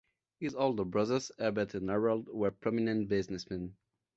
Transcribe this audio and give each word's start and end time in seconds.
His 0.39 0.55
older 0.55 0.83
brothers, 0.83 1.31
Herbert 1.37 1.75
and 1.75 1.87
Harold, 1.87 2.27
were 2.29 2.49
prominent 2.49 3.07
businessmen. 3.07 3.75